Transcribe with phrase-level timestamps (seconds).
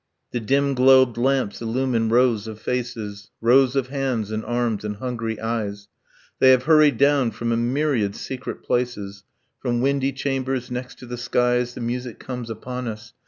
[0.33, 5.39] The dim globed lamps illumine rows of faces, Rows of hands and arms and hungry
[5.39, 5.89] eyes,
[6.39, 9.25] They have hurried down from a myriad secret places,
[9.59, 11.75] From windy chambers next to the skies....
[11.75, 13.13] The music comes upon us.